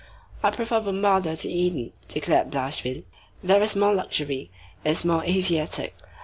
[0.41, 3.03] "I prefer Bombarda to Édon," declared Blachevelle.
[3.43, 4.49] "There is more luxury.
[4.83, 5.93] It is more Asiatic.